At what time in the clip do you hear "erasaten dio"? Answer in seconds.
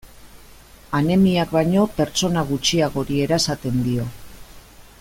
3.27-4.09